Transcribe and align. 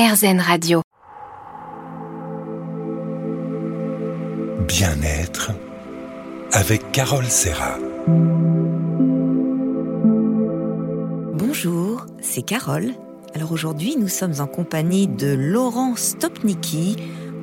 RZN 0.00 0.40
Radio. 0.40 0.80
Bien-être 4.66 5.50
avec 6.52 6.90
Carole 6.90 7.26
Serra. 7.26 7.76
Bonjour, 11.34 12.06
c'est 12.22 12.40
Carole. 12.40 12.94
Alors 13.34 13.52
aujourd'hui, 13.52 13.96
nous 13.98 14.08
sommes 14.08 14.32
en 14.38 14.46
compagnie 14.46 15.06
de 15.06 15.34
Laurent 15.34 15.94
Stopnicki, 15.96 16.96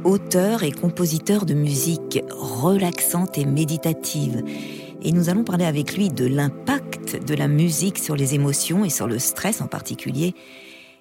auteur 0.04 0.64
et 0.64 0.72
compositeur 0.72 1.46
de 1.46 1.54
musique 1.54 2.24
relaxante 2.32 3.38
et 3.38 3.46
méditative. 3.46 4.44
Et 5.04 5.12
nous 5.12 5.30
allons 5.30 5.44
parler 5.44 5.66
avec 5.66 5.96
lui 5.96 6.10
de 6.10 6.26
l'impact 6.26 7.24
de 7.24 7.36
la 7.36 7.48
musique 7.48 8.00
sur 8.00 8.16
les 8.16 8.34
émotions 8.34 8.84
et 8.84 8.90
sur 8.90 9.06
le 9.06 9.20
stress 9.20 9.62
en 9.62 9.68
particulier. 9.68 10.34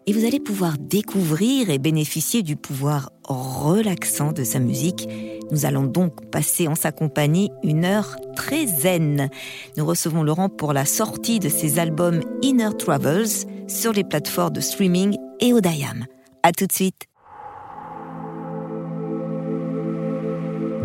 Et 0.09 0.12
vous 0.12 0.25
allez 0.25 0.38
pouvoir 0.38 0.79
découvrir 0.79 1.68
et 1.68 1.79
bénéficier 1.79 2.45
du 2.45 2.55
pouvoir 2.55 3.11
relaxant 3.25 4.30
de 4.30 4.45
sa 4.45 4.60
musique. 4.60 5.09
Nous 5.51 5.66
allons 5.66 5.83
donc 5.83 6.30
passer 6.30 6.69
en 6.69 6.77
sa 6.77 6.92
compagnie 6.92 7.51
une 7.64 7.84
heure 7.84 8.14
très 8.37 8.66
zen. 8.66 9.28
Nous 9.77 9.84
recevons 9.84 10.23
Laurent 10.23 10.48
pour 10.48 10.73
la 10.73 10.84
sortie 10.84 11.41
de 11.41 11.48
ses 11.48 11.80
albums 11.80 12.20
Inner 12.42 12.70
Travels 12.78 13.27
sur 13.66 13.92
les 13.92 14.05
plateformes 14.05 14.52
de 14.52 14.61
streaming 14.61 15.16
et 15.41 15.52
Odayam. 15.52 16.06
À 16.45 16.52
tout 16.52 16.69
de 16.69 16.73
suite. 16.73 17.06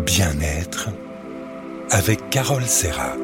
Bien-être 0.04 0.90
avec 1.92 2.28
Carole 2.32 2.66
Serra. 2.66 3.16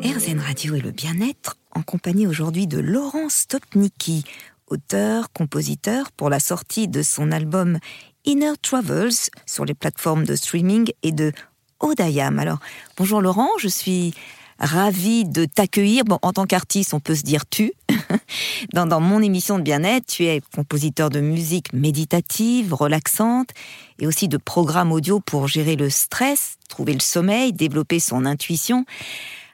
RZN 0.00 0.38
Radio 0.38 0.76
et 0.76 0.80
le 0.80 0.92
bien-être 0.92 1.56
en 1.78 1.82
compagnie 1.82 2.26
aujourd'hui 2.26 2.66
de 2.66 2.78
Laurent 2.80 3.28
Stopnicki, 3.28 4.24
auteur, 4.66 5.32
compositeur 5.32 6.10
pour 6.10 6.28
la 6.28 6.40
sortie 6.40 6.88
de 6.88 7.02
son 7.02 7.30
album 7.30 7.78
Inner 8.24 8.54
Travels 8.60 9.30
sur 9.46 9.64
les 9.64 9.74
plateformes 9.74 10.24
de 10.24 10.34
streaming 10.34 10.90
et 11.04 11.12
de 11.12 11.32
Odayam. 11.78 12.40
Alors, 12.40 12.58
bonjour 12.96 13.20
Laurent, 13.20 13.48
je 13.60 13.68
suis 13.68 14.12
ravie 14.58 15.24
de 15.24 15.44
t'accueillir. 15.44 16.02
Bon, 16.04 16.18
en 16.22 16.32
tant 16.32 16.46
qu'artiste, 16.46 16.94
on 16.94 17.00
peut 17.00 17.14
se 17.14 17.22
dire 17.22 17.46
tu. 17.48 17.72
dans, 18.72 18.86
dans 18.86 19.00
mon 19.00 19.22
émission 19.22 19.56
de 19.56 19.62
bien-être, 19.62 20.06
tu 20.06 20.24
es 20.24 20.42
compositeur 20.56 21.10
de 21.10 21.20
musique 21.20 21.72
méditative, 21.72 22.74
relaxante, 22.74 23.50
et 24.00 24.08
aussi 24.08 24.26
de 24.26 24.36
programmes 24.36 24.90
audio 24.90 25.20
pour 25.20 25.46
gérer 25.46 25.76
le 25.76 25.90
stress, 25.90 26.56
trouver 26.68 26.94
le 26.94 27.00
sommeil, 27.00 27.52
développer 27.52 28.00
son 28.00 28.26
intuition. 28.26 28.84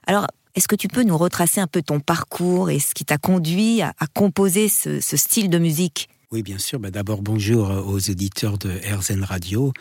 Alors, 0.07 0.27
est-ce 0.55 0.69
que 0.69 0.77
tu 0.77 0.89
peux 0.89 1.03
nous 1.03 1.19
retracer 1.19 1.61
un 1.61 1.67
peu 1.67 1.83
ton 1.83 2.01
parcours 2.01 2.71
et 2.71 2.79
ce 2.79 2.95
qui 2.95 3.05
t'a 3.05 3.19
conduit 3.19 3.83
à, 3.83 3.93
composer 4.15 4.69
ce, 4.69 5.01
style 5.01 5.51
de 5.51 5.59
musique? 5.59 6.09
Oui, 6.31 6.43
bien 6.43 6.59
sûr. 6.59 6.79
Bah, 6.79 6.91
d'abord, 6.91 7.23
bonjour 7.23 7.71
aux 7.87 8.11
auditeurs 8.11 8.59
de 8.59 8.71
RZN 8.71 9.25
Radio. 9.25 9.73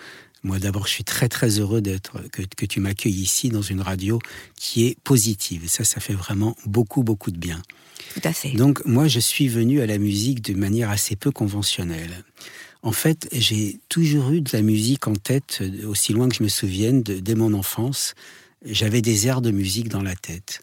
Moi, 0.44 0.60
d'abord, 0.60 0.88
je 0.88 0.94
suis 0.94 1.04
très 1.04 1.30
très 1.30 1.60
heureux 1.60 1.82
d'être 1.82 2.22
que, 2.32 2.42
que 2.42 2.66
tu 2.66 2.80
m'accueilles 2.80 3.14
ici 3.14 3.50
dans 3.50 3.62
une 3.62 3.82
radio 3.82 4.20
qui 4.56 4.86
est 4.86 4.98
positive. 5.04 5.70
Ça, 5.70 5.84
ça 5.84 6.02
fait 6.02 6.14
vraiment 6.14 6.58
beaucoup 6.66 7.04
beaucoup 7.04 7.32
de 7.32 7.38
bien. 7.38 7.62
Tout 8.14 8.22
à 8.24 8.34
fait. 8.34 8.52
Donc, 8.52 8.84
moi, 8.86 9.08
je 9.08 9.20
suis 9.20 9.48
venu 9.48 9.80
à 9.80 9.86
la 9.86 9.98
musique 9.98 10.42
de 10.42 10.54
manière 10.54 10.90
assez 10.90 11.16
peu 11.16 11.32
conventionnelle. 11.32 12.24
En 12.82 12.92
fait, 12.92 13.30
j'ai 13.32 13.80
toujours 13.88 14.32
eu 14.32 14.42
de 14.42 14.50
la 14.52 14.62
musique 14.62 15.08
en 15.08 15.14
tête, 15.14 15.64
aussi 15.88 16.12
loin 16.12 16.28
que 16.28 16.36
je 16.36 16.44
me 16.44 16.50
souvienne, 16.50 17.02
dès 17.02 17.36
mon 17.36 17.54
enfance. 17.54 18.14
J'avais 18.66 19.02
des 19.02 19.28
airs 19.28 19.42
de 19.42 19.52
musique 19.52 19.90
dans 19.90 20.02
la 20.02 20.16
tête. 20.16 20.62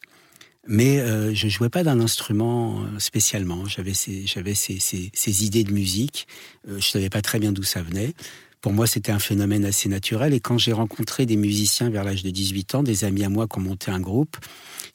Mais 0.67 1.01
euh, 1.01 1.35
je 1.35 1.49
jouais 1.49 1.69
pas 1.69 1.83
d'un 1.83 2.01
instrument 2.01 2.83
euh, 2.83 2.99
spécialement. 2.99 3.67
J'avais 3.67 3.95
ces, 3.95 4.27
ces, 4.27 5.11
ces, 5.13 5.45
idées 5.45 5.65
de 5.65 5.73
musique. 5.73 6.27
Euh, 6.69 6.79
je 6.79 6.87
savais 6.87 7.09
pas 7.09 7.23
très 7.23 7.39
bien 7.39 7.53
d'où 7.53 7.63
ça 7.63 7.83
venait. 7.83 8.15
Pour 8.61 8.73
moi, 8.73 8.87
c'était 8.87 9.13
un 9.13 9.19
phénomène 9.19 9.65
assez 9.65 9.89
naturel. 9.89 10.35
Et 10.35 10.41
quand 10.41 10.59
j'ai 10.59 10.73
rencontré 10.73 11.25
des 11.25 11.37
musiciens 11.37 11.89
vers 11.89 12.05
l'âge 12.05 12.23
de 12.23 12.31
18 12.31 12.75
ans, 12.75 12.83
des 12.83 13.05
amis 13.05 13.25
à 13.25 13.31
moi 13.31 13.49
qui 13.49 13.59
ont 13.59 13.63
monté 13.63 13.91
un 13.91 14.01
groupe, 14.01 14.37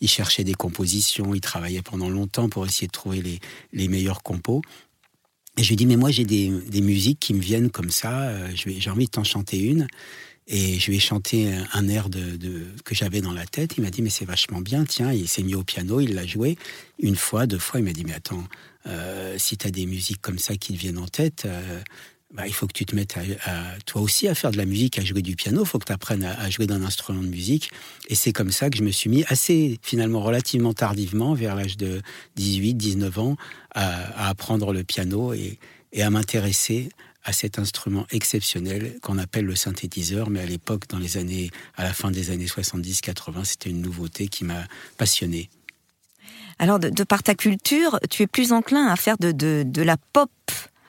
ils 0.01 0.09
cherchaient 0.09 0.43
des 0.43 0.53
compositions, 0.53 1.33
ils 1.33 1.41
travaillaient 1.41 1.81
pendant 1.81 2.09
longtemps 2.09 2.47
pour 2.47 2.65
essayer 2.65 2.87
de 2.87 2.91
trouver 2.91 3.21
les, 3.23 3.39
les 3.73 3.87
meilleurs 3.87 4.21
compos. 4.21 4.61
Et 5.57 5.63
je 5.63 5.69
lui 5.69 5.77
dit, 5.77 5.85
mais 5.85 5.95
moi, 5.95 6.11
j'ai 6.11 6.25
des, 6.25 6.49
des 6.49 6.81
musiques 6.81 7.19
qui 7.19 7.33
me 7.33 7.39
viennent 7.39 7.71
comme 7.71 7.89
ça, 7.89 8.23
euh, 8.23 8.49
j'ai 8.53 8.89
envie 8.89 9.05
de 9.05 9.11
t'en 9.11 9.23
chanter 9.23 9.59
une. 9.59 9.87
Et 10.47 10.79
je 10.79 10.91
lui 10.91 10.97
ai 10.97 10.99
chanté 10.99 11.51
un 11.73 11.87
air 11.87 12.07
que 12.83 12.93
j'avais 12.93 13.21
dans 13.21 13.33
la 13.33 13.45
tête. 13.45 13.75
Il 13.77 13.83
m'a 13.83 13.89
dit, 13.89 14.01
mais 14.01 14.11
c'est 14.11 14.25
vachement 14.25 14.61
bien, 14.61 14.85
tiens. 14.85 15.11
Il 15.11 15.27
s'est 15.27 15.41
mis 15.41 15.55
au 15.55 15.63
piano, 15.63 15.99
il 15.99 16.13
l'a 16.13 16.25
joué 16.25 16.57
une 16.99 17.15
fois, 17.15 17.47
deux 17.47 17.57
fois. 17.57 17.79
Il 17.79 17.83
m'a 17.83 17.93
dit, 17.93 18.05
mais 18.05 18.13
attends, 18.13 18.43
euh, 18.85 19.35
si 19.39 19.57
tu 19.57 19.65
as 19.65 19.71
des 19.71 19.87
musiques 19.87 20.21
comme 20.21 20.37
ça 20.37 20.55
qui 20.55 20.73
te 20.73 20.77
viennent 20.77 20.99
en 20.99 21.07
tête, 21.07 21.45
euh, 21.45 21.81
bah, 22.31 22.45
il 22.45 22.53
faut 22.53 22.67
que 22.67 22.73
tu 22.73 22.85
te 22.85 22.95
mettes 22.95 23.15
à, 23.17 23.79
toi 23.87 24.01
aussi 24.01 24.27
à 24.27 24.35
faire 24.35 24.51
de 24.51 24.57
la 24.57 24.65
musique, 24.65 24.99
à 24.99 25.03
jouer 25.03 25.23
du 25.23 25.35
piano. 25.35 25.63
Il 25.63 25.67
faut 25.67 25.79
que 25.79 25.85
tu 25.85 25.93
apprennes 25.93 26.23
à, 26.23 26.47
jouer 26.51 26.67
d'un 26.67 26.83
instrument 26.83 27.23
de 27.23 27.27
musique. 27.27 27.71
Et 28.09 28.13
c'est 28.13 28.31
comme 28.31 28.51
ça 28.51 28.69
que 28.69 28.77
je 28.77 28.83
me 28.83 28.91
suis 28.91 29.09
mis 29.09 29.23
assez, 29.27 29.79
finalement, 29.81 30.21
relativement 30.21 30.73
tardivement, 30.73 31.33
vers 31.33 31.55
l'âge 31.55 31.75
de 31.75 32.03
18, 32.35 32.75
19 32.75 33.17
ans, 33.17 33.37
à, 33.73 34.29
apprendre 34.29 34.73
le 34.73 34.83
piano 34.83 35.33
et 35.33 35.57
à 35.99 36.09
m'intéresser 36.11 36.89
à 37.25 37.33
cet 37.33 37.59
instrument 37.59 38.05
exceptionnel 38.11 38.97
qu'on 39.01 39.17
appelle 39.17 39.45
le 39.45 39.55
synthétiseur, 39.55 40.29
mais 40.29 40.39
à 40.39 40.45
l'époque, 40.45 40.87
dans 40.87 40.99
les 40.99 41.17
années, 41.17 41.49
à 41.75 41.83
la 41.83 41.91
fin 41.91 42.11
des 42.11 42.29
années 42.29 42.45
70-80, 42.45 43.43
c'était 43.43 43.71
une 43.71 43.81
nouveauté 43.81 44.27
qui 44.27 44.45
m'a 44.45 44.63
passionné. 44.97 45.49
Alors, 46.59 46.79
de, 46.79 47.03
par 47.03 47.23
ta 47.23 47.35
culture, 47.35 47.99
tu 48.09 48.23
es 48.23 48.27
plus 48.27 48.53
enclin 48.53 48.87
à 48.87 48.95
faire 48.95 49.17
de, 49.17 49.31
de 49.31 49.81
la 49.81 49.97
pop 49.97 50.31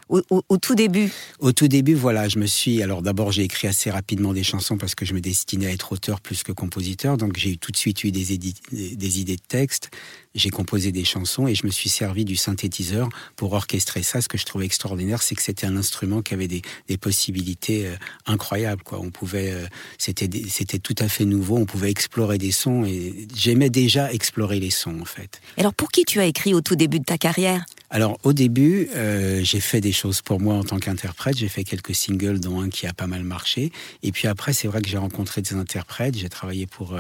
au, 0.09 0.57
tout 0.59 0.77
début 0.77 1.13
Au 1.41 1.51
tout 1.51 1.67
début, 1.67 1.95
voilà, 1.95 2.29
je 2.29 2.39
me 2.39 2.47
suis. 2.47 2.81
Alors 2.81 3.03
d'abord, 3.03 3.33
j'ai 3.33 3.43
écrit 3.43 3.67
assez 3.67 3.91
rapidement 3.91 4.33
des 4.33 4.45
chansons 4.45 4.79
parce 4.79 4.95
que 4.95 5.05
je 5.05 5.15
me 5.15 5.21
destinais 5.21 5.67
à 5.67 5.73
être 5.73 5.91
auteur 5.91 6.21
plus 6.21 6.45
que 6.45 6.53
compositeur. 6.53 7.17
Donc 7.17 7.37
j'ai 7.37 7.57
tout 7.57 7.73
de 7.73 7.77
suite 7.77 8.05
eu 8.05 8.13
des, 8.13 8.39
des 8.39 9.21
idées 9.21 9.35
de 9.35 9.43
texte. 9.49 9.91
J'ai 10.37 10.51
composé 10.51 10.93
des 10.93 11.05
chansons 11.05 11.49
et 11.49 11.55
je 11.55 11.67
me 11.67 11.71
suis 11.71 11.89
servi 11.89 12.27
du 12.27 12.37
synthétiseur 12.37 13.09
pour 13.37 13.55
orchestrer 13.55 14.03
ça. 14.03 14.21
Ce 14.21 14.29
que 14.29 14.37
je 14.37 14.45
trouvais 14.45 14.67
extraordinaire, 14.67 15.23
c'est 15.23 15.35
que 15.35 15.43
c'était 15.43 15.67
un 15.67 15.79
instrument 15.79 16.21
qui 16.21 16.35
avait 16.35 16.47
des, 16.47 16.63
possibilités 17.01 17.87
euh, 17.87 17.97
incroyables. 18.27 18.83
Quoi. 18.83 19.01
On 19.01 19.11
pouvait, 19.11 19.53
euh, 19.53 19.67
c'était, 19.97 20.29
c'était 20.49 20.79
tout 20.79 20.95
à 20.99 21.09
fait 21.09 21.25
nouveau. 21.25 21.57
On 21.57 21.65
pouvait 21.65 21.91
explorer 21.91 22.37
des 22.37 22.53
sons 22.53 22.85
et 22.85 23.27
j'aimais 23.35 23.71
déjà 23.71 24.13
explorer 24.13 24.61
les 24.61 24.71
sons 24.71 25.01
en 25.01 25.05
fait. 25.07 25.41
Alors 25.57 25.73
pour 25.73 25.91
qui 25.91 26.05
tu 26.05 26.21
as 26.21 26.27
écrit 26.27 26.53
au 26.53 26.61
tout 26.61 26.77
début 26.77 27.01
de 27.01 27.05
ta 27.05 27.17
carrière? 27.17 27.65
Alors 27.89 28.19
au 28.25 28.33
début, 28.33 28.89
euh, 28.97 29.43
j'ai 29.45 29.61
fait 29.61 29.81
des 29.81 29.93
choses 29.93 30.21
pour 30.21 30.41
moi 30.41 30.57
en 30.57 30.65
tant 30.65 30.79
qu'interprète. 30.79 31.39
J'ai 31.39 31.49
fait 31.49 31.65
quelques 31.65 31.95
singles, 31.95 32.41
dont 32.41 32.61
un 32.61 32.69
qui 32.69 32.87
a 32.87 32.93
pas 32.93 33.07
mal 33.07 33.23
marché. 33.23 33.71
Et 34.03 34.13
puis 34.13 34.27
après, 34.27 34.53
c'est 34.53 34.69
vrai 34.69 34.83
que 34.83 34.89
j'ai 34.89 34.99
rencontré 34.99 35.41
des 35.41 35.55
interprètes. 35.55 36.19
J'ai 36.19 36.29
travaillé 36.29 36.67
pour 36.67 36.97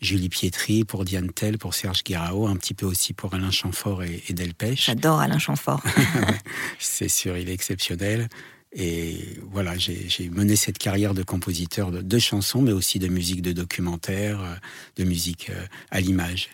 Julie 0.00 0.28
Pietri, 0.28 0.84
pour 0.84 1.04
Diane 1.04 1.30
Tell, 1.32 1.58
pour 1.58 1.74
Serge 1.74 2.04
Guirao, 2.04 2.46
un 2.46 2.54
petit 2.54 2.69
peu 2.74 2.86
aussi 2.86 3.12
pour 3.12 3.34
Alain 3.34 3.50
Chamfort 3.50 4.02
et, 4.02 4.22
et 4.28 4.32
Delpech. 4.32 4.86
J'adore 4.86 5.20
Alain 5.20 5.38
Chamfort. 5.38 5.82
c'est 6.78 7.08
sûr, 7.08 7.36
il 7.36 7.48
est 7.48 7.54
exceptionnel. 7.54 8.28
Et 8.72 9.38
voilà, 9.50 9.76
j'ai 9.76 10.30
mené 10.30 10.54
cette 10.54 10.78
carrière 10.78 11.12
de 11.12 11.24
compositeur 11.24 11.90
de, 11.90 12.02
de, 12.02 12.18
chansons, 12.18 12.62
mais 12.62 12.72
aussi 12.72 13.00
de 13.00 13.08
musique 13.08 13.42
de 13.42 13.50
documentaire, 13.52 14.40
euh, 14.40 14.54
de 14.96 15.04
musique 15.04 15.50
à 15.90 16.00
l'image. 16.00 16.50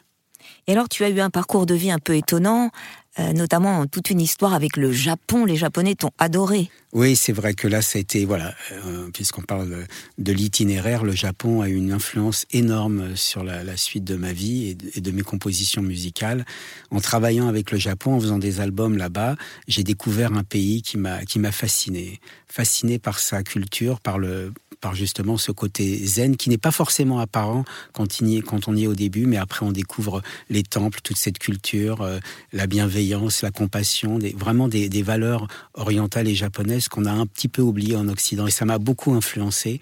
Et 0.67 0.73
alors, 0.73 0.89
tu 0.89 1.05
as 1.05 1.11
eu 1.11 1.21
un 1.21 1.31
parcours 1.31 1.67
de 1.67 1.75
vie 1.75 1.91
un 1.91 1.99
peu 1.99 2.17
étonnant. 2.17 2.71
Euh, 3.19 3.33
notamment 3.33 3.87
toute 3.87 4.11
une 4.11 4.21
histoire 4.21 4.53
avec 4.53 4.77
le 4.77 4.93
Japon. 4.93 5.47
Les 5.47 5.57
Japonais 5.57 5.95
t'ont 5.95 6.11
adoré. 6.19 6.71
Oui, 6.93 7.17
c'est 7.17 7.33
vrai 7.33 7.55
que 7.55 7.67
là, 7.67 7.81
ça 7.81 7.97
a 7.97 8.01
été, 8.01 8.27
voilà, 8.27 8.55
euh, 8.73 9.09
puisqu'on 9.11 9.41
parle 9.41 9.87
de 10.19 10.33
l'itinéraire, 10.33 11.03
le 11.03 11.13
Japon 11.13 11.63
a 11.63 11.69
eu 11.69 11.77
une 11.77 11.93
influence 11.93 12.45
énorme 12.53 13.17
sur 13.17 13.43
la, 13.43 13.77
suite 13.79 14.05
de 14.05 14.17
ma 14.17 14.35
vie 14.35 14.77
et 14.95 15.01
de, 15.01 15.11
mes 15.13 15.23
compositions 15.23 15.81
musicales. 15.81 16.45
En 16.91 17.01
travaillant 17.01 17.49
avec 17.49 17.71
le 17.71 17.79
Japon, 17.79 18.15
en 18.15 18.21
faisant 18.21 18.39
des 18.39 18.61
albums 18.61 18.99
là-bas, 18.99 19.37
j'ai 19.67 19.83
découvert 19.83 20.35
un 20.35 20.45
pays 20.45 20.83
qui 20.83 20.99
m'a 20.99 21.53
fasciné, 21.53 22.21
fasciné 22.49 22.99
par 22.99 23.19
sa 23.19 23.43
culture, 23.43 24.01
par 24.01 24.19
le 24.19 24.53
par 24.81 24.95
justement 24.95 25.37
ce 25.37 25.53
côté 25.53 26.05
zen 26.07 26.37
qui 26.37 26.51
n'est 26.51 26.59
pas 26.59 26.71
forcément 26.71 27.19
apparent 27.19 27.65
quand, 27.93 28.21
y 28.21 28.37
est, 28.37 28.43
quand 28.43 28.69
on 28.69 28.77
y 28.77 28.85
est 28.85 28.87
au 28.87 28.95
début, 28.95 29.27
mais 29.27 29.37
après 29.37 29.65
on 29.65 29.73
découvre 29.73 30.23
les 30.51 30.63
temples, 30.63 31.01
toute 31.03 31.17
cette 31.17 31.39
culture, 31.39 32.03
euh, 32.03 32.19
la 32.53 32.67
bienveillance, 32.67 33.06
la 33.43 33.51
compassion, 33.51 34.19
des, 34.19 34.33
vraiment 34.33 34.69
des, 34.69 35.03
valeurs 35.03 35.47
orientales 35.75 36.29
et 36.29 36.35
japonaises 36.35 36.89
qu'on 36.89 37.05
a 37.05 37.13
un 37.13 37.27
petit 37.27 37.49
peu 37.49 37.63
oubliées 37.63 37.97
en 37.97 38.09
Occident. 38.09 38.47
Et 38.47 38.51
ça 38.51 38.65
m'a 38.65 38.79
beaucoup 38.79 39.13
influencé. 39.15 39.81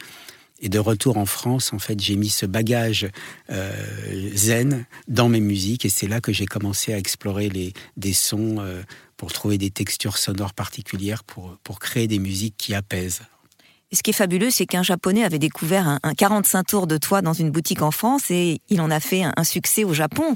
Et 0.60 0.68
de 0.68 0.78
retour 0.78 1.18
en 1.18 1.26
France, 1.26 1.72
en 1.72 1.78
fait, 1.78 2.00
j'ai 2.00 2.16
mis 2.16 2.30
ce 2.30 2.46
bagage 2.46 3.08
euh, 3.50 3.72
zen 4.34 4.86
dans 5.08 5.28
mes 5.28 5.40
musiques, 5.40 5.84
et 5.84 5.88
c'est 5.88 6.06
là 6.06 6.20
que 6.20 6.32
j'ai 6.32 6.46
commencé 6.46 6.92
à 6.94 6.98
explorer 6.98 7.48
les, 7.48 7.72
des 7.96 8.12
sons 8.12 8.56
euh, 8.60 8.82
pour 9.16 9.32
trouver 9.32 9.58
des 9.58 9.70
textures 9.70 10.16
sonores 10.16 10.54
particulières, 10.54 11.24
pour, 11.24 11.58
pour 11.64 11.80
créer 11.80 12.06
des 12.06 12.18
musiques 12.20 12.54
qui 12.56 12.74
apaisent. 12.74 13.22
Ce 13.92 14.02
qui 14.02 14.10
est 14.10 14.14
fabuleux, 14.14 14.50
c'est 14.50 14.66
qu'un 14.66 14.82
Japonais 14.82 15.24
avait 15.24 15.38
découvert 15.38 15.98
un, 16.02 16.14
45 16.14 16.64
tours 16.64 16.86
de 16.86 16.96
toi 16.96 17.22
dans 17.22 17.32
une 17.32 17.50
boutique 17.50 17.82
en 17.82 17.90
France 17.90 18.30
et 18.30 18.60
il 18.68 18.80
en 18.80 18.90
a 18.90 19.00
fait 19.00 19.22
un, 19.24 19.44
succès 19.44 19.84
au 19.84 19.94
Japon. 19.94 20.34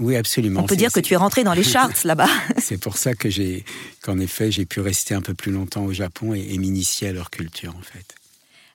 Oui, 0.00 0.16
absolument. 0.16 0.60
On 0.60 0.66
peut 0.66 0.76
dire 0.76 0.90
que 0.90 1.00
tu 1.00 1.14
es 1.14 1.16
rentré 1.16 1.44
dans 1.44 1.52
les 1.52 1.62
charts 1.62 1.90
là-bas. 2.04 2.28
c'est 2.58 2.78
pour 2.78 2.96
ça 2.96 3.14
que 3.14 3.30
j'ai, 3.30 3.64
qu'en 4.02 4.18
effet, 4.18 4.50
j'ai 4.50 4.64
pu 4.64 4.80
rester 4.80 5.14
un 5.14 5.22
peu 5.22 5.34
plus 5.34 5.52
longtemps 5.52 5.84
au 5.84 5.92
Japon 5.92 6.34
et, 6.34 6.46
et 6.50 6.58
m'initier 6.58 7.08
à 7.08 7.12
leur 7.12 7.30
culture, 7.30 7.74
en 7.76 7.82
fait. 7.82 8.14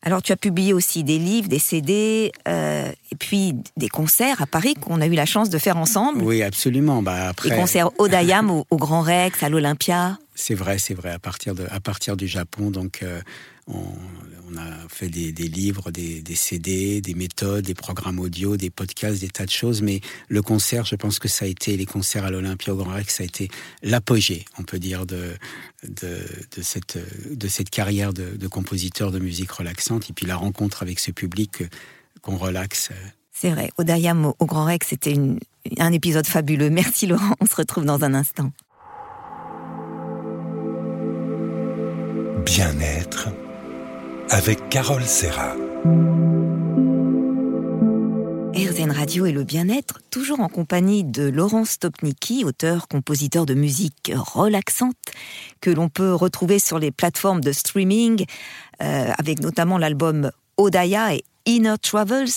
Alors 0.06 0.22
tu 0.22 0.34
as 0.34 0.36
publié 0.36 0.74
aussi 0.74 1.04
des 1.04 1.18
livres, 1.18 1.48
des 1.48 1.60
CD, 1.60 2.34
euh, 2.48 2.92
et 3.12 3.16
puis 3.16 3.56
des 3.78 3.88
concerts 3.88 4.42
à 4.42 4.46
Paris 4.46 4.76
qu'on 4.76 5.00
a 5.00 5.08
eu 5.08 5.14
la 5.14 5.26
chance 5.26 5.50
de 5.50 5.58
faire 5.58 5.78
ensemble. 5.78 6.22
Oui, 6.22 6.44
absolument. 6.44 7.02
Bah, 7.02 7.30
après... 7.30 7.52
Des 7.52 7.56
concerts 7.56 7.90
au 7.98 8.10
Dayam, 8.10 8.52
au, 8.52 8.68
au 8.70 8.76
Grand 8.76 9.02
Rex, 9.02 9.42
à 9.42 9.50
l'Olympia. 9.50 10.18
C'est 10.36 10.56
vrai, 10.56 10.78
c'est 10.78 10.94
vrai. 10.94 11.12
À 11.12 11.20
partir, 11.20 11.56
de, 11.56 11.66
à 11.72 11.80
partir 11.80 12.18
du 12.18 12.28
Japon, 12.28 12.70
donc 12.70 13.02
euh, 13.02 13.22
on, 13.68 14.58
a 14.58 14.88
fait 14.88 15.10
des, 15.10 15.32
livres, 15.32 15.90
des, 15.92 16.24
CD, 16.36 17.02
des 17.02 17.14
méthodes, 17.14 17.66
des 17.66 17.74
programmes 17.74 18.20
audio, 18.20 18.58
des 18.58 18.70
podcasts, 18.70 19.22
des 19.22 19.30
tas 19.30 19.46
de 19.46 19.52
choses. 19.52 19.82
Mais 19.82 20.02
le 20.28 20.42
concert, 20.42 20.86
je 20.86 20.96
pense 20.96 21.20
que 21.20 21.28
ça 21.28 21.46
a 21.46 21.48
été, 21.48 21.76
les 21.78 21.86
concerts 21.86 22.26
à 22.26 22.32
l'Olympia 22.32 22.74
au 22.74 22.78
Grand 22.78 22.94
Rex, 22.94 23.16
ça 23.16 23.24
a 23.24 23.26
été 23.26 23.50
l'apogée, 23.82 24.46
on 24.60 24.64
peut 24.64 24.80
dire, 24.80 25.06
de, 25.06 25.34
de, 25.84 26.62
cette, 26.62 27.00
de 27.32 27.48
cette 27.48 27.70
carrière 27.70 28.14
de, 28.14 28.48
compositeur 28.48 29.12
de 29.12 29.20
musique 29.20 29.52
relaxante. 29.52 30.10
Et 30.10 30.14
puis 30.14 30.26
la 30.26 30.36
rencontre 30.36 30.84
avec 30.84 31.00
ce 31.00 31.12
public 31.12 31.64
qu'on 32.22 32.38
relaxe. 32.38 32.90
C'est 33.32 33.50
vrai. 33.50 33.72
Odayam 33.78 34.26
au, 34.26 34.36
au 34.40 34.46
Grand 34.46 34.66
Rex, 34.66 34.88
c'était 34.90 35.16
un 35.80 35.92
épisode 35.92 36.28
fabuleux. 36.28 36.70
Merci 36.70 37.08
Laurent. 37.08 37.36
On 37.40 37.46
se 37.46 37.56
retrouve 37.56 37.86
dans 37.86 38.04
un 38.04 38.14
instant. 38.14 38.52
Bien-être 42.46 43.30
avec 44.30 44.70
Carole 44.70 45.04
Serra. 45.04 45.56
RZN 48.56 48.92
Radio 48.92 49.26
et 49.26 49.32
le 49.32 49.44
bien-être, 49.44 50.00
toujours 50.12 50.40
en 50.40 50.48
compagnie 50.48 51.04
de 51.04 51.24
Laurent 51.24 51.66
Stopnicki, 51.66 52.46
auteur, 52.46 52.88
compositeur 52.88 53.46
de 53.46 53.54
musique 53.54 54.12
relaxante, 54.16 54.96
que 55.62 55.70
l'on 55.70 55.90
peut 55.90 56.14
retrouver 56.14 56.60
sur 56.60 56.80
les 56.80 56.92
plateformes 56.92 57.42
de 57.42 57.52
streaming, 57.52 58.26
euh, 58.82 59.12
avec 59.18 59.40
notamment 59.40 59.78
l'album 59.78 60.32
Odaya 60.58 61.16
et 61.16 61.24
Inner 61.46 61.76
Travels. 61.82 62.30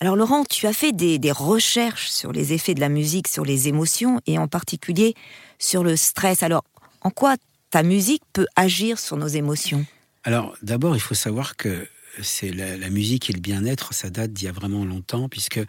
Alors 0.00 0.16
Laurent, 0.16 0.44
tu 0.44 0.66
as 0.66 0.72
fait 0.72 0.92
des, 0.92 1.18
des, 1.18 1.32
recherches 1.32 2.10
sur 2.10 2.32
les 2.32 2.52
effets 2.52 2.74
de 2.74 2.80
la 2.80 2.88
musique, 2.88 3.28
sur 3.28 3.44
les 3.44 3.68
émotions, 3.68 4.20
et 4.26 4.38
en 4.38 4.48
particulier 4.48 5.14
sur 5.58 5.84
le 5.84 5.96
stress. 5.96 6.42
Alors, 6.42 6.64
en 7.02 7.10
quoi 7.10 7.36
ta 7.70 7.82
musique 7.82 8.22
peut 8.32 8.46
agir 8.56 8.98
sur 8.98 9.16
nos 9.16 9.28
émotions? 9.28 9.84
Alors 10.24 10.56
d'abord, 10.62 10.96
il 10.96 11.00
faut 11.00 11.14
savoir 11.14 11.56
que 11.56 11.86
c'est 12.22 12.52
la, 12.52 12.90
musique 12.90 13.30
et 13.30 13.32
le 13.32 13.40
bien-être, 13.40 13.94
ça 13.94 14.10
date 14.10 14.32
d'il 14.32 14.46
y 14.46 14.48
a 14.48 14.52
vraiment 14.52 14.84
longtemps, 14.84 15.28
puisque 15.28 15.60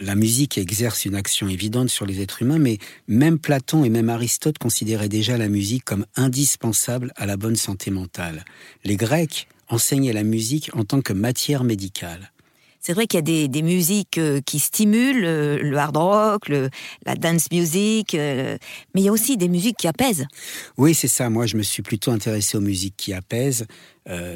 la 0.00 0.14
musique 0.14 0.58
exerce 0.58 1.04
une 1.04 1.14
action 1.14 1.48
évidente 1.48 1.88
sur 1.88 2.06
les 2.06 2.20
êtres 2.20 2.42
humains, 2.42 2.58
mais 2.58 2.78
même 3.06 3.38
Platon 3.38 3.84
et 3.84 3.90
même 3.90 4.08
Aristote 4.08 4.58
considéraient 4.58 5.08
déjà 5.08 5.36
la 5.36 5.48
musique 5.48 5.84
comme 5.84 6.06
indispensable 6.16 7.12
à 7.16 7.26
la 7.26 7.36
bonne 7.36 7.56
santé 7.56 7.90
mentale. 7.90 8.44
Les 8.84 8.96
Grecs 8.96 9.48
enseignaient 9.68 10.12
la 10.12 10.24
musique 10.24 10.70
en 10.74 10.84
tant 10.84 11.00
que 11.00 11.12
matière 11.12 11.64
médicale. 11.64 12.32
C'est 12.86 12.92
vrai 12.92 13.06
qu'il 13.06 13.16
y 13.16 13.42
a 13.44 13.48
des, 13.48 13.62
musiques 13.62 14.18
euh, 14.18 14.42
qui 14.42 14.58
stimulent, 14.58 15.24
euh, 15.24 15.56
le 15.58 15.74
hard 15.78 15.96
rock, 15.96 16.48
la 17.06 17.14
dance 17.14 17.50
music, 17.50 18.14
euh, 18.14 18.58
mais 18.94 19.00
il 19.00 19.04
y 19.04 19.08
a 19.08 19.12
aussi 19.12 19.38
des 19.38 19.48
musiques 19.48 19.78
qui 19.78 19.88
apaisent. 19.88 20.26
Oui, 20.76 20.92
c'est 20.92 21.08
ça. 21.08 21.30
Moi, 21.30 21.46
je 21.46 21.56
me 21.56 21.62
suis 21.62 21.82
plutôt 21.82 22.10
intéressé 22.10 22.58
aux 22.58 22.60
musiques 22.60 22.96
qui 22.98 23.14
apaisent, 23.14 23.66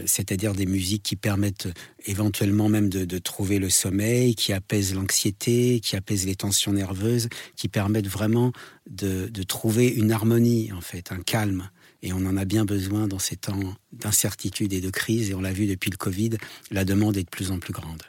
c'est-à-dire 0.07 0.55
des 0.55 0.65
musiques 0.65 1.03
qui 1.03 1.15
permettent 1.15 1.69
éventuellement 2.07 2.71
même 2.71 2.89
de, 2.89 3.19
trouver 3.19 3.59
le 3.59 3.69
sommeil, 3.69 4.35
qui 4.35 4.55
apaisent 4.55 4.95
l'anxiété, 4.95 5.81
qui 5.81 5.95
apaisent 5.95 6.25
les 6.25 6.37
tensions 6.37 6.73
nerveuses, 6.73 7.29
qui 7.55 7.69
permettent 7.69 8.09
vraiment 8.09 8.53
de, 8.89 9.29
de 9.29 9.43
trouver 9.43 9.89
une 9.89 10.11
harmonie, 10.11 10.73
en 10.73 10.81
fait, 10.81 11.13
un 11.13 11.21
calme. 11.21 11.69
Et 12.03 12.15
on 12.15 12.25
en 12.25 12.39
a 12.39 12.47
bien 12.47 12.65
besoin 12.65 13.09
dans 13.09 13.19
ces 13.19 13.37
temps 13.37 13.75
d'incertitude 13.93 14.73
et 14.73 14.81
de 14.81 14.89
crise. 14.89 15.31
Et 15.31 15.35
on 15.35 15.43
l'a 15.43 15.53
vu 15.53 15.67
depuis 15.67 15.91
le 15.91 15.99
Covid, 15.99 16.31
la 16.71 16.87
demande 16.87 17.19
est 17.19 17.25
de 17.25 17.29
plus 17.29 17.51
en 17.51 17.59
plus 17.59 17.75
grande. 17.75 18.03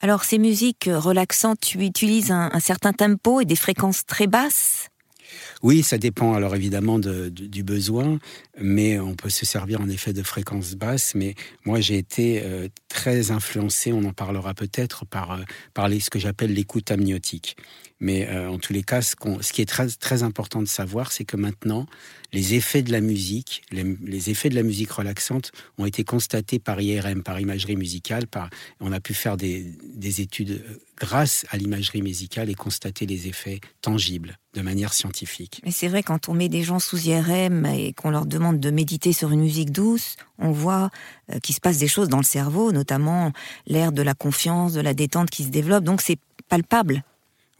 Alors 0.00 0.24
ces 0.24 0.38
musiques 0.38 0.90
relaxantes, 0.92 1.60
tu 1.60 1.78
utilises 1.84 2.30
un, 2.30 2.60
certain 2.60 2.92
tempo 2.92 3.40
et 3.40 3.44
des 3.44 3.56
fréquences 3.56 4.04
très 4.04 4.26
basses? 4.26 4.88
Oui, 5.62 5.82
ça 5.82 5.98
dépend 5.98 6.34
alors 6.34 6.54
évidemment 6.54 6.98
du 6.98 7.62
besoin, 7.62 8.18
mais 8.60 8.98
on 8.98 9.14
peut 9.14 9.30
se 9.30 9.46
servir 9.46 9.80
en 9.80 9.88
effet 9.88 10.12
de 10.12 10.22
fréquences 10.22 10.74
basses. 10.74 11.14
Mais 11.14 11.34
moi, 11.64 11.80
j'ai 11.80 11.96
été 11.96 12.42
euh, 12.44 12.68
très 12.88 13.30
influencé, 13.30 13.92
on 13.92 14.04
en 14.04 14.12
parlera 14.12 14.54
peut-être, 14.54 15.06
par, 15.06 15.32
euh, 15.32 15.42
par 15.72 15.88
ce 15.88 16.10
que 16.10 16.18
j'appelle 16.18 16.52
l'écoute 16.52 16.90
amniotique. 16.90 17.56
Mais 18.04 18.28
euh, 18.28 18.50
en 18.50 18.58
tous 18.58 18.74
les 18.74 18.82
cas, 18.82 19.00
ce, 19.00 19.16
qui 19.50 19.62
est 19.62 19.98
très, 19.98 20.22
important 20.22 20.60
de 20.60 20.68
savoir, 20.68 21.10
c'est 21.10 21.24
que 21.24 21.38
maintenant, 21.38 21.86
les 22.34 22.52
effets 22.52 22.82
de 22.82 22.92
la 22.92 23.00
musique, 23.00 23.62
les, 23.72 24.28
effets 24.28 24.50
de 24.50 24.54
la 24.54 24.62
musique 24.62 24.90
relaxante 24.90 25.52
ont 25.78 25.86
été 25.86 26.04
constatés 26.04 26.58
par 26.58 26.78
IRM, 26.82 27.22
par 27.22 27.40
imagerie 27.40 27.76
musicale. 27.76 28.26
On 28.80 28.92
a 28.92 29.00
pu 29.00 29.14
faire 29.14 29.38
des, 29.38 29.72
des 29.94 30.20
études 30.20 30.50
euh, 30.50 30.82
grâce 30.98 31.46
à 31.48 31.56
l'imagerie 31.56 32.02
musicale 32.02 32.50
et 32.50 32.54
constater 32.54 33.06
les 33.06 33.26
effets 33.26 33.60
tangibles 33.80 34.36
de 34.52 34.60
manière 34.60 34.92
scientifique. 34.92 35.62
Mais 35.64 35.70
c'est 35.70 35.88
vrai, 35.88 36.02
quand 36.02 36.28
on 36.28 36.34
met 36.34 36.50
des 36.50 36.62
gens 36.62 36.80
sous 36.80 37.08
IRM 37.08 37.64
et 37.64 37.94
qu'on 37.94 38.10
leur 38.10 38.26
demande 38.26 38.60
de 38.60 38.70
méditer 38.70 39.14
sur 39.14 39.30
une 39.30 39.40
musique 39.40 39.70
douce, 39.70 40.16
on 40.38 40.50
voit 40.50 40.90
euh, 41.32 41.38
qu'il 41.38 41.54
se 41.54 41.60
passe 41.60 41.78
des 41.78 41.88
choses 41.88 42.10
dans 42.10 42.18
le 42.18 42.22
cerveau, 42.22 42.70
notamment 42.70 43.32
l'air 43.66 43.92
de 43.92 44.02
la 44.02 44.12
confiance, 44.12 44.74
de 44.74 44.82
la 44.82 44.92
détente 44.92 45.30
qui 45.30 45.44
se 45.44 45.48
développe. 45.48 45.84
Donc 45.84 46.02
c'est 46.02 46.18
palpable. 46.50 47.02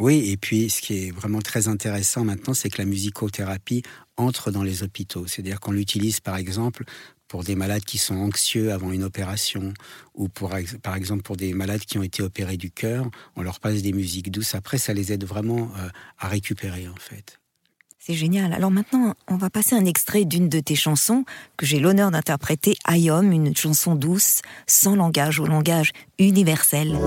Oui, 0.00 0.30
et 0.30 0.36
puis 0.36 0.70
ce 0.70 0.80
qui 0.80 1.06
est 1.06 1.10
vraiment 1.12 1.40
très 1.40 1.68
intéressant 1.68 2.24
maintenant, 2.24 2.54
c'est 2.54 2.68
que 2.68 2.78
la 2.78 2.84
musicothérapie 2.84 3.82
entre 4.16 4.50
dans 4.50 4.62
les 4.62 4.82
hôpitaux. 4.82 5.26
C'est-à-dire 5.26 5.60
qu'on 5.60 5.72
l'utilise 5.72 6.20
par 6.20 6.36
exemple 6.36 6.84
pour 7.28 7.44
des 7.44 7.54
malades 7.54 7.84
qui 7.84 7.98
sont 7.98 8.16
anxieux 8.16 8.72
avant 8.72 8.92
une 8.92 9.02
opération, 9.02 9.72
ou 10.14 10.28
pour, 10.28 10.54
par 10.82 10.94
exemple 10.94 11.22
pour 11.22 11.36
des 11.36 11.52
malades 11.52 11.80
qui 11.80 11.98
ont 11.98 12.02
été 12.02 12.22
opérés 12.22 12.56
du 12.56 12.70
cœur, 12.70 13.08
on 13.34 13.42
leur 13.42 13.60
passe 13.60 13.82
des 13.82 13.92
musiques 13.92 14.30
douces. 14.30 14.54
Après, 14.54 14.78
ça 14.78 14.92
les 14.92 15.12
aide 15.12 15.24
vraiment 15.24 15.70
euh, 15.78 15.88
à 16.18 16.28
récupérer 16.28 16.86
en 16.88 16.96
fait. 16.96 17.40
C'est 17.98 18.14
génial. 18.14 18.52
Alors 18.52 18.70
maintenant, 18.70 19.14
on 19.28 19.36
va 19.36 19.48
passer 19.48 19.74
un 19.74 19.86
extrait 19.86 20.26
d'une 20.26 20.50
de 20.50 20.60
tes 20.60 20.74
chansons 20.74 21.24
que 21.56 21.64
j'ai 21.64 21.80
l'honneur 21.80 22.10
d'interpréter, 22.10 22.76
Ayom, 22.84 23.32
une 23.32 23.56
chanson 23.56 23.94
douce, 23.94 24.42
sans 24.66 24.94
langage, 24.94 25.40
au 25.40 25.46
langage 25.46 25.92
universel. 26.18 26.98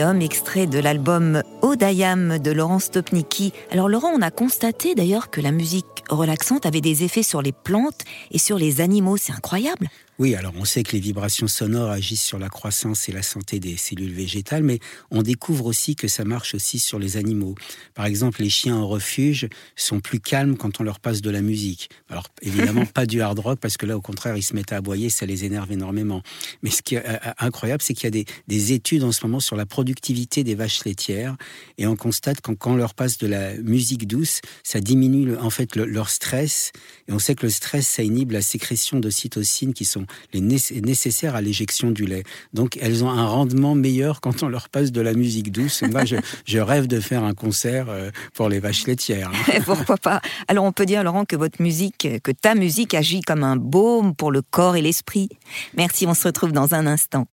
Extrait 0.00 0.66
de 0.66 0.78
l'album 0.78 1.42
Odayam 1.60 2.38
de 2.38 2.50
Laurent 2.50 2.78
Stopnicki. 2.78 3.52
Alors 3.70 3.86
Laurent, 3.86 4.10
on 4.16 4.22
a 4.22 4.30
constaté 4.30 4.94
d'ailleurs 4.94 5.28
que 5.28 5.42
la 5.42 5.50
musique 5.50 5.84
relaxante 6.08 6.64
avait 6.64 6.80
des 6.80 7.04
effets 7.04 7.22
sur 7.22 7.42
les 7.42 7.52
plantes 7.52 8.00
et 8.30 8.38
sur 8.38 8.56
les 8.56 8.80
animaux. 8.80 9.18
C'est 9.18 9.32
incroyable. 9.32 9.88
Oui, 10.20 10.34
alors 10.34 10.52
on 10.58 10.66
sait 10.66 10.82
que 10.82 10.92
les 10.92 11.00
vibrations 11.00 11.48
sonores 11.48 11.88
agissent 11.88 12.22
sur 12.22 12.38
la 12.38 12.50
croissance 12.50 13.08
et 13.08 13.12
la 13.12 13.22
santé 13.22 13.58
des 13.58 13.78
cellules 13.78 14.12
végétales, 14.12 14.62
mais 14.62 14.78
on 15.10 15.22
découvre 15.22 15.64
aussi 15.64 15.96
que 15.96 16.08
ça 16.08 16.26
marche 16.26 16.54
aussi 16.54 16.78
sur 16.78 16.98
les 16.98 17.16
animaux. 17.16 17.54
Par 17.94 18.04
exemple, 18.04 18.42
les 18.42 18.50
chiens 18.50 18.76
en 18.76 18.86
refuge 18.86 19.48
sont 19.76 20.00
plus 20.00 20.20
calmes 20.20 20.58
quand 20.58 20.78
on 20.78 20.84
leur 20.84 21.00
passe 21.00 21.22
de 21.22 21.30
la 21.30 21.40
musique. 21.40 21.88
Alors 22.10 22.26
évidemment, 22.42 22.84
pas 22.84 23.06
du 23.06 23.22
hard 23.22 23.38
rock, 23.38 23.60
parce 23.60 23.78
que 23.78 23.86
là, 23.86 23.96
au 23.96 24.02
contraire, 24.02 24.36
ils 24.36 24.42
se 24.42 24.54
mettent 24.54 24.74
à 24.74 24.76
aboyer, 24.76 25.08
ça 25.08 25.24
les 25.24 25.46
énerve 25.46 25.72
énormément. 25.72 26.22
Mais 26.62 26.68
ce 26.68 26.82
qui 26.82 26.96
est 26.96 26.98
euh, 26.98 27.14
euh, 27.14 27.32
incroyable, 27.38 27.82
c'est 27.82 27.94
qu'il 27.94 28.14
y 28.14 28.20
a 28.20 28.24
des, 28.46 28.72
études 28.74 29.04
en 29.04 29.12
ce 29.12 29.24
moment 29.24 29.40
sur 29.40 29.56
la 29.56 29.64
productivité 29.64 30.44
des 30.44 30.54
vaches 30.54 30.84
laitières, 30.84 31.38
et 31.78 31.86
on 31.86 31.96
constate 31.96 32.42
que 32.42 32.52
quand 32.52 32.72
on 32.72 32.76
leur 32.76 32.92
passe 32.92 33.16
de 33.16 33.26
la 33.26 33.54
musique 33.54 34.06
douce, 34.06 34.42
ça 34.64 34.80
diminue 34.80 35.34
en 35.38 35.48
fait 35.48 35.76
leur 35.76 36.10
stress, 36.10 36.72
et 37.08 37.12
on 37.14 37.18
sait 37.18 37.34
que 37.34 37.46
le 37.46 37.50
stress, 37.50 37.88
ça 37.88 38.02
inhibe 38.02 38.32
la 38.32 38.42
sécrétion 38.42 39.00
de 39.00 39.08
cytocines 39.08 39.72
qui 39.72 39.86
sont 39.86 40.04
les 40.32 40.40
nécessaires 40.40 41.34
à 41.34 41.40
l'éjection 41.40 41.90
du 41.90 42.06
lait. 42.06 42.24
Donc 42.52 42.78
elles 42.80 43.04
ont 43.04 43.10
un 43.10 43.26
rendement 43.26 43.74
meilleur 43.74 44.20
quand 44.20 44.42
on 44.42 44.48
leur 44.48 44.68
passe 44.68 44.92
de 44.92 45.00
la 45.00 45.14
musique 45.14 45.52
douce. 45.52 45.82
moi, 45.82 46.02
je, 46.04 46.58
rêve 46.58 46.86
de 46.86 47.00
faire 47.00 47.24
un 47.24 47.34
concert 47.34 47.86
euh, 47.88 48.10
pour 48.34 48.48
les 48.48 48.60
vaches 48.60 48.86
laitières. 48.86 49.30
Hein. 49.30 49.60
Pourquoi 49.64 49.96
pas 49.96 50.20
Alors 50.48 50.64
on 50.64 50.72
peut 50.72 50.86
dire, 50.86 51.02
Laurent, 51.02 51.24
que 51.24 51.36
votre 51.36 51.62
musique, 51.62 52.08
que 52.22 52.32
ta 52.32 52.54
musique 52.54 52.94
agit 52.94 53.22
comme 53.22 53.44
un 53.44 53.56
baume 53.56 54.14
pour 54.14 54.30
le 54.30 54.42
corps 54.42 54.76
et 54.76 54.82
l'esprit. 54.82 55.28
Merci, 55.76 56.06
on 56.06 56.14
se 56.14 56.26
retrouve 56.26 56.52
dans 56.52 56.74
un 56.74 56.86
instant. 56.86 57.26